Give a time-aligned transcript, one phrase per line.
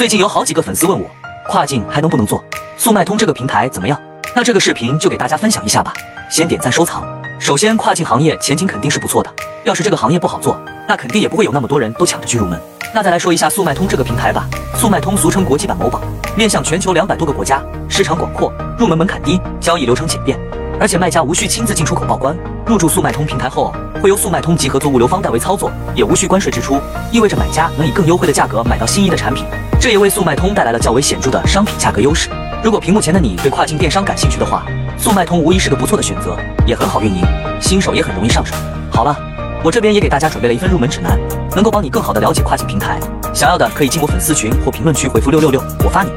[0.00, 1.06] 最近有好几个粉丝问我，
[1.46, 2.42] 跨境还能不能做？
[2.78, 4.00] 速卖通这个平台怎么样？
[4.34, 5.92] 那这个视频就给大家分享一下吧。
[6.30, 7.06] 先点赞收藏。
[7.38, 9.30] 首先，跨境行业前景肯定是不错的。
[9.62, 10.58] 要是这个行业不好做，
[10.88, 12.58] 那肯定也不会有那么多人都抢着去入门。
[12.94, 14.48] 那再来说一下速卖通这个平台吧。
[14.74, 16.00] 速卖通俗称国际版某宝，
[16.34, 20.40] 面向全球两百多个国家，市场广阔，入门门槛低，交易流程简便，
[20.80, 22.34] 而且卖家无需亲自进出口报关。
[22.64, 23.70] 入驻速卖通平台后，
[24.02, 26.80] 会由速卖通及合作物流方代为操作，也无需关税支出，
[27.12, 29.44] 意味着买家能以更优惠的价格买到心仪的产品。
[29.80, 32.28] 这也为速卖通带来了较为显著的商品价格优势。
[32.62, 34.62] 如果屏幕前的你对跨境电商感兴趣的话，
[34.98, 37.24] 速卖通无疑是个不错的选择，也很好运营，
[37.62, 38.54] 新手也很容易上手。
[38.92, 39.16] 好了，
[39.64, 41.18] 我这边也给大家准备了一份入门指南，
[41.54, 43.00] 能够帮你更好的了解跨境平台。
[43.32, 46.10] 想要的可以进我粉丝群或评论区回复六六六，我发你。